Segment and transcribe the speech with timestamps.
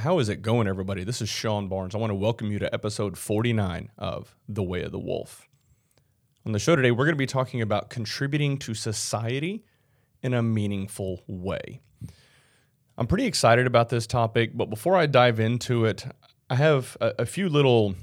[0.00, 1.04] How is it going, everybody?
[1.04, 1.94] This is Sean Barnes.
[1.94, 5.46] I want to welcome you to episode 49 of The Way of the Wolf.
[6.46, 9.62] On the show today, we're going to be talking about contributing to society
[10.22, 11.82] in a meaningful way.
[12.96, 16.06] I'm pretty excited about this topic, but before I dive into it,
[16.48, 17.94] I have a, a few little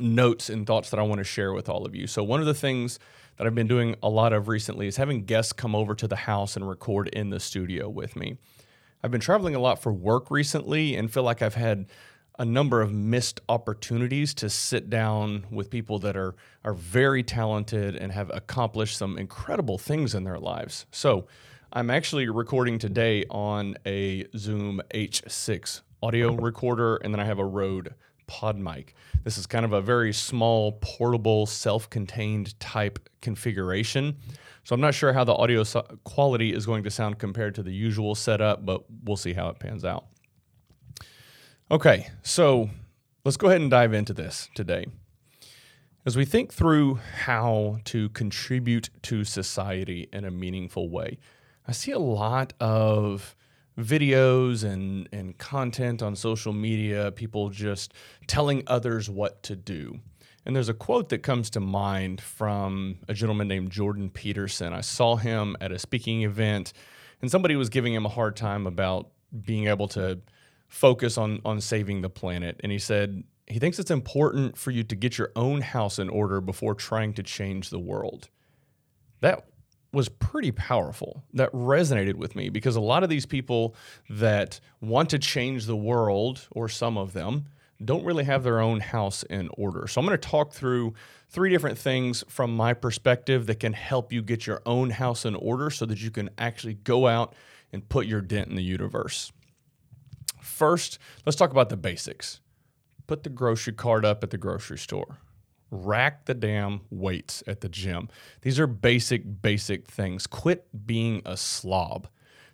[0.00, 2.08] notes and thoughts that I want to share with all of you.
[2.08, 2.98] So, one of the things
[3.36, 6.16] that I've been doing a lot of recently is having guests come over to the
[6.16, 8.36] house and record in the studio with me.
[9.04, 11.88] I've been traveling a lot for work recently and feel like I've had
[12.38, 16.34] a number of missed opportunities to sit down with people that are
[16.64, 20.86] are very talented and have accomplished some incredible things in their lives.
[20.90, 21.26] So,
[21.70, 27.44] I'm actually recording today on a Zoom H6 audio recorder and then I have a
[27.44, 27.92] Rode
[28.26, 28.94] pod mic.
[29.22, 34.16] This is kind of a very small, portable, self-contained type configuration.
[34.64, 37.62] So I'm not sure how the audio so- quality is going to sound compared to
[37.62, 40.06] the usual setup, but we'll see how it pans out.
[41.70, 42.70] Okay, so
[43.24, 44.86] let's go ahead and dive into this today.
[46.06, 51.18] As we think through how to contribute to society in a meaningful way,
[51.66, 53.34] I see a lot of
[53.78, 57.92] videos and, and content on social media, people just
[58.26, 60.00] telling others what to do.
[60.46, 64.72] And there's a quote that comes to mind from a gentleman named Jordan Peterson.
[64.72, 66.72] I saw him at a speaking event,
[67.22, 69.08] and somebody was giving him a hard time about
[69.44, 70.20] being able to
[70.68, 72.60] focus on on saving the planet.
[72.62, 76.08] And he said he thinks it's important for you to get your own house in
[76.08, 78.28] order before trying to change the world.
[79.20, 79.46] That
[79.92, 81.22] was pretty powerful.
[81.34, 83.76] That resonated with me because a lot of these people
[84.10, 87.46] that want to change the world, or some of them,
[87.84, 89.86] don't really have their own house in order.
[89.86, 90.94] So I'm going to talk through
[91.28, 95.34] three different things from my perspective that can help you get your own house in
[95.34, 97.34] order so that you can actually go out
[97.72, 99.32] and put your dent in the universe.
[100.40, 102.40] First, let's talk about the basics.
[103.06, 105.18] Put the grocery cart up at the grocery store.
[105.70, 108.08] Rack the damn weights at the gym.
[108.42, 110.26] These are basic, basic things.
[110.26, 112.06] Quit being a slob.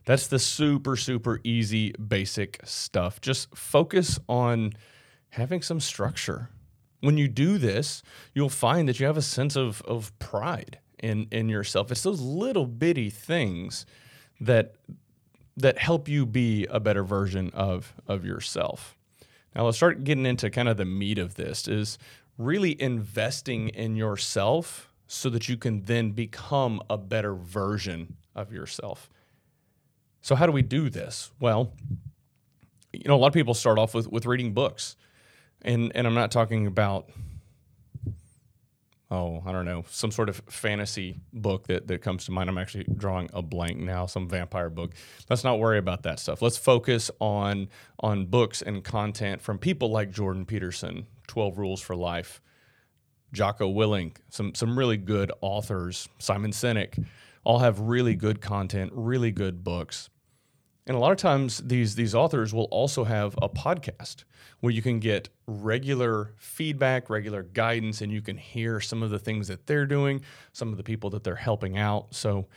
[0.07, 3.21] That's the super, super easy, basic stuff.
[3.21, 4.73] Just focus on
[5.31, 6.51] having some structure.
[7.01, 8.03] When you do this,
[8.35, 11.91] you'll find that you have a sense of, of pride in, in yourself.
[11.91, 13.87] It's those little bitty things
[14.41, 14.75] that
[15.57, 18.97] that help you be a better version of of yourself.
[19.55, 21.99] Now let's start getting into kind of the meat of this is
[22.39, 29.11] really investing in yourself so that you can then become a better version of yourself.
[30.23, 31.33] So how do we do this?
[31.41, 31.73] Well,
[32.93, 34.97] you know, a lot of people start off with with reading books.
[35.63, 37.11] And and I'm not talking about
[39.11, 42.49] oh, I don't know, some sort of fantasy book that, that comes to mind.
[42.49, 44.93] I'm actually drawing a blank now, some vampire book.
[45.29, 46.41] Let's not worry about that stuff.
[46.41, 47.69] Let's focus on
[47.99, 52.41] on books and content from people like Jordan Peterson, 12 Rules for Life,
[53.33, 57.05] Jocko Willink, some some really good authors, Simon Sinek,
[57.43, 60.09] all have really good content, really good books.
[60.91, 64.25] And a lot of times these these authors will also have a podcast
[64.59, 69.19] where you can get regular feedback, regular guidance, and you can hear some of the
[69.21, 70.21] things that they're doing,
[70.53, 72.13] some of the people that they're helping out.
[72.13, 72.49] So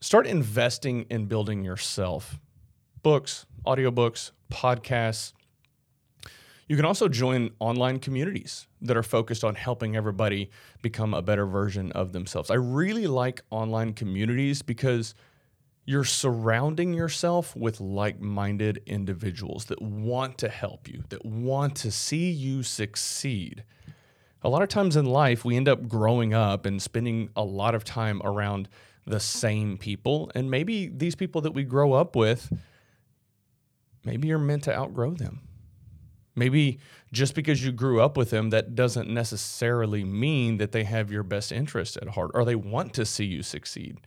[0.00, 2.38] start investing in building yourself.
[3.02, 5.32] Books, audiobooks, podcasts.
[6.68, 11.44] You can also join online communities that are focused on helping everybody become a better
[11.44, 12.52] version of themselves.
[12.52, 15.16] I really like online communities because
[15.90, 21.90] you're surrounding yourself with like minded individuals that want to help you, that want to
[21.90, 23.64] see you succeed.
[24.44, 27.74] A lot of times in life, we end up growing up and spending a lot
[27.74, 28.68] of time around
[29.04, 30.30] the same people.
[30.32, 32.56] And maybe these people that we grow up with,
[34.04, 35.40] maybe you're meant to outgrow them.
[36.36, 36.78] Maybe
[37.10, 41.24] just because you grew up with them, that doesn't necessarily mean that they have your
[41.24, 43.98] best interest at heart or they want to see you succeed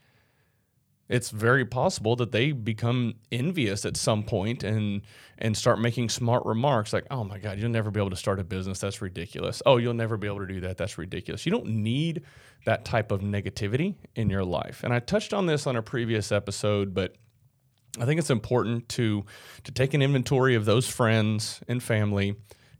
[1.10, 5.02] it's very possible that they become envious at some point and
[5.38, 8.40] and start making smart remarks like oh my god you'll never be able to start
[8.40, 8.80] a business.
[8.80, 9.62] That's ridiculous.
[9.66, 10.78] Oh you'll never be able to do that.
[10.78, 11.46] That's ridiculous.
[11.46, 12.24] You don't need
[12.66, 14.84] that type of negativity in your life.
[14.84, 17.16] And i touched on this on a previous episode but
[18.00, 19.26] i think it's important to
[19.64, 22.36] to take an inventory of those friends and family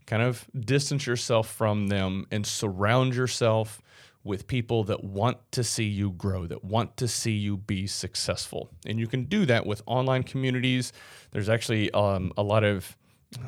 [0.06, 3.80] kind of distance yourself from them and surround yourself
[4.24, 8.70] with people that want to see you grow, that want to see you be successful.
[8.86, 10.92] And you can do that with online communities.
[11.30, 12.96] There's actually um, a lot of,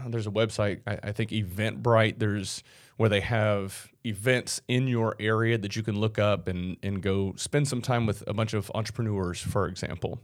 [0.06, 2.62] there's a website, I, I, think Eventbrite, there's
[2.98, 7.34] where they have events in your area that you can look up and, and go
[7.36, 10.20] spend some time with a bunch of entrepreneurs, for example.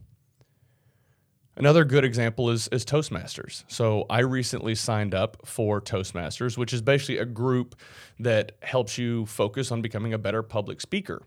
[1.54, 3.64] Another good example is, is Toastmasters.
[3.69, 7.76] So I recently signed up for Toastmasters, which is basically a group
[8.19, 11.22] that helps you focus on becoming a better public speaker.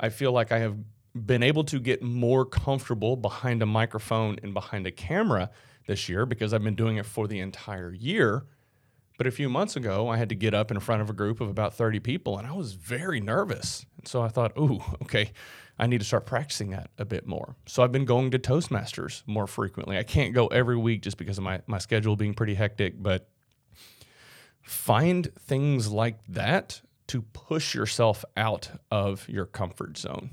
[0.00, 0.76] I feel like I have
[1.14, 5.50] been able to get more comfortable behind a microphone and behind a camera
[5.86, 8.44] this year because I've been doing it for the entire year.
[9.18, 11.40] But a few months ago, I had to get up in front of a group
[11.40, 13.84] of about 30 people and I was very nervous.
[13.98, 15.32] And so I thought, ooh, okay,
[15.78, 17.56] I need to start practicing that a bit more.
[17.66, 19.98] So I've been going to Toastmasters more frequently.
[19.98, 23.28] I can't go every week just because of my, my schedule being pretty hectic, but
[24.62, 30.30] find things like that to push yourself out of your comfort zone.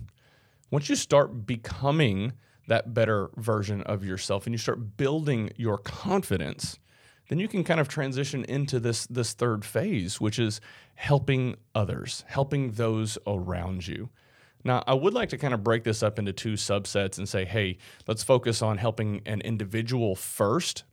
[0.69, 2.33] Once you start becoming
[2.67, 6.79] that better version of yourself and you start building your confidence,
[7.27, 10.61] then you can kind of transition into this this third phase, which is
[10.95, 14.09] helping others, helping those around you.
[14.63, 17.45] Now, I would like to kind of break this up into two subsets and say,
[17.45, 17.77] hey,
[18.07, 20.83] let's focus on helping an individual first,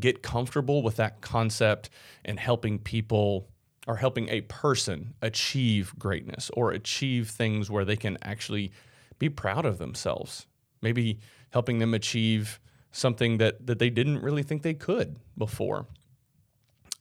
[0.00, 1.90] get comfortable with that concept
[2.24, 3.48] and helping people
[3.86, 8.72] or helping a person achieve greatness or achieve things where they can actually
[9.18, 10.46] be proud of themselves.
[10.80, 11.20] Maybe
[11.50, 12.60] helping them achieve
[12.94, 15.86] something that that they didn't really think they could before.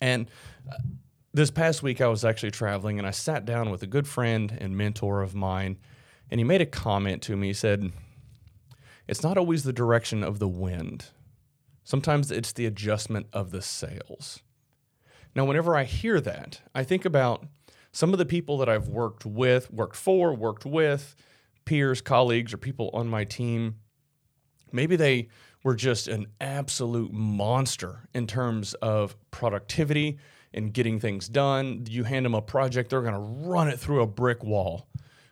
[0.01, 0.29] And
[0.69, 0.75] uh,
[1.33, 4.55] this past week, I was actually traveling and I sat down with a good friend
[4.59, 5.77] and mentor of mine,
[6.29, 7.47] and he made a comment to me.
[7.47, 7.91] He said,
[9.07, 11.05] It's not always the direction of the wind,
[11.83, 14.41] sometimes it's the adjustment of the sails.
[15.35, 17.45] Now, whenever I hear that, I think about
[17.91, 21.15] some of the people that I've worked with, worked for, worked with,
[21.65, 23.77] peers, colleagues, or people on my team.
[24.71, 25.29] Maybe they
[25.63, 30.19] were just an absolute monster in terms of productivity
[30.53, 31.85] and getting things done.
[31.89, 34.87] You hand them a project, they're going to run it through a brick wall,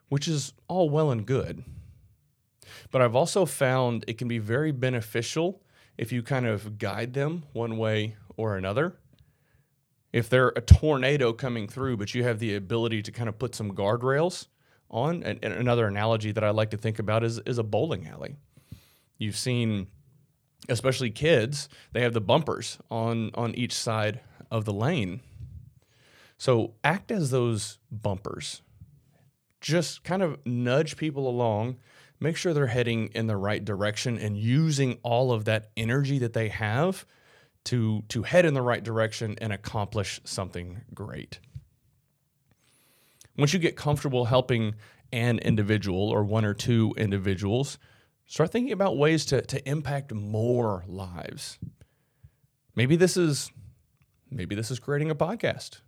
[0.10, 1.64] which is all well and good.
[2.92, 5.62] But I've also found it can be very beneficial
[5.98, 8.98] if you kind of guide them one way or another.
[10.12, 13.56] If they're a tornado coming through, but you have the ability to kind of put
[13.56, 14.48] some guardrails
[14.90, 18.08] on, and, and another analogy that I like to think about is, is a bowling
[18.08, 18.36] alley.
[19.18, 19.88] You've seen,
[20.70, 25.22] especially kids, they have the bumpers on, on each side of the lane.
[26.38, 28.62] So act as those bumpers.
[29.60, 31.78] Just kind of nudge people along,
[32.20, 36.34] make sure they're heading in the right direction and using all of that energy that
[36.34, 37.06] they have
[37.66, 41.40] to, to head in the right direction and accomplish something great.
[43.38, 44.76] Once you get comfortable helping
[45.14, 47.78] an individual or one or two individuals,
[48.32, 51.60] start thinking about ways to, to impact more lives.
[52.76, 53.52] Maybe this is
[54.32, 55.82] Maybe this is creating a podcast.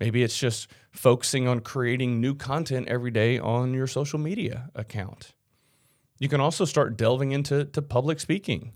[0.00, 5.34] Maybe it's just focusing on creating new content every day on your social media account.
[6.18, 8.72] You can also start delving into to public speaking.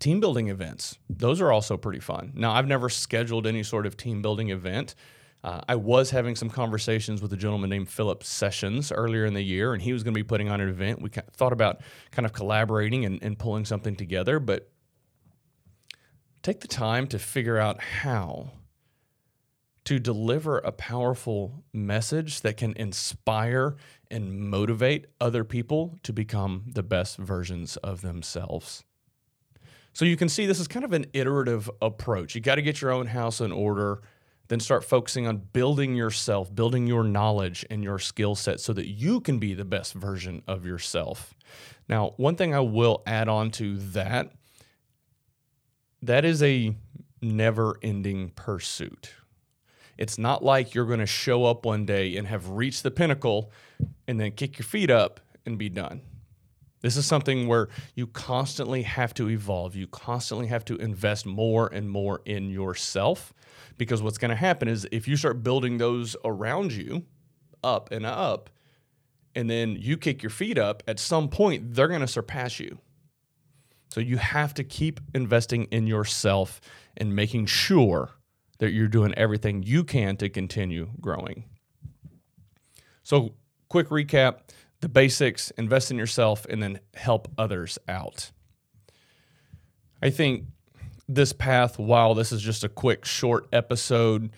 [0.00, 2.32] Team building events, those are also pretty fun.
[2.34, 4.94] Now, I've never scheduled any sort of team building event.
[5.42, 9.42] Uh, I was having some conversations with a gentleman named Philip Sessions earlier in the
[9.42, 11.00] year, and he was going to be putting on an event.
[11.00, 14.70] We thought about kind of collaborating and, and pulling something together, but
[16.42, 18.52] take the time to figure out how
[19.84, 23.76] to deliver a powerful message that can inspire
[24.10, 28.84] and motivate other people to become the best versions of themselves.
[29.92, 32.34] So you can see this is kind of an iterative approach.
[32.34, 34.02] You got to get your own house in order,
[34.50, 38.88] then start focusing on building yourself, building your knowledge and your skill set so that
[38.88, 41.34] you can be the best version of yourself.
[41.88, 44.32] Now, one thing I will add on to that
[46.02, 46.74] that is a
[47.22, 49.12] never ending pursuit.
[49.96, 53.52] It's not like you're going to show up one day and have reached the pinnacle
[54.08, 56.00] and then kick your feet up and be done.
[56.80, 59.76] This is something where you constantly have to evolve.
[59.76, 63.34] You constantly have to invest more and more in yourself
[63.76, 67.04] because what's going to happen is if you start building those around you
[67.62, 68.50] up and up,
[69.34, 72.78] and then you kick your feet up, at some point they're going to surpass you.
[73.88, 76.60] So you have to keep investing in yourself
[76.96, 78.10] and making sure
[78.58, 81.44] that you're doing everything you can to continue growing.
[83.02, 83.34] So,
[83.68, 84.40] quick recap
[84.80, 88.30] the basics invest in yourself and then help others out.
[90.02, 90.46] I think
[91.08, 94.30] this path, while this is just a quick, short episode,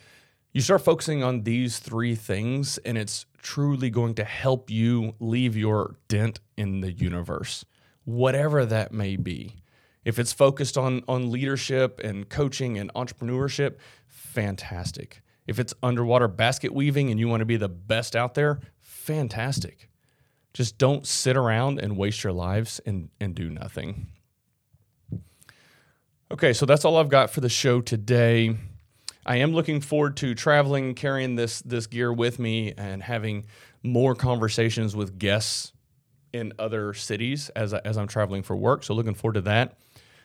[0.52, 5.56] you start focusing on these three things, and it's truly going to help you leave
[5.56, 7.64] your dent in the universe
[8.04, 9.56] whatever that may be.
[10.04, 13.76] If it's focused on, on leadership and coaching and entrepreneurship,
[14.08, 15.22] fantastic.
[15.46, 19.88] If it's underwater basket weaving and you want to be the best out there, fantastic.
[20.52, 24.09] Just don't sit around and waste your lives and, and do nothing.
[26.30, 28.56] Okay, so that's all I've got for the show today.
[29.25, 33.44] I am looking forward to traveling, carrying this this gear with me, and having
[33.82, 35.73] more conversations with guests
[36.32, 38.82] in other cities as, as I'm traveling for work.
[38.85, 39.78] So looking forward to that.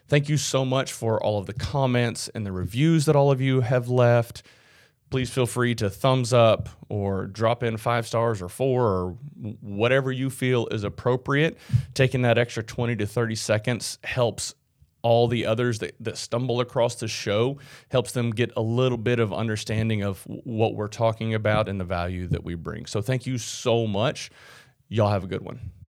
[0.08, 3.42] Thank you so much for all of the comments and the reviews that all of
[3.42, 4.44] you have left.
[5.10, 9.18] Please feel free to thumbs up or drop in five stars or four or
[9.62, 11.58] whatever you feel is appropriate.
[11.94, 14.54] Taking that extra 20 to 30 seconds helps
[15.04, 17.58] all the others that, that stumble across the show,
[17.90, 21.86] helps them get a little bit of understanding of what we're talking about and the
[21.86, 22.86] value that we bring.
[22.86, 24.30] So thank you so much.
[24.90, 25.72] Y'all have a good one.